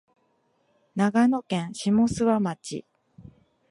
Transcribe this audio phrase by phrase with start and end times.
[0.95, 2.85] 長野県下諏訪町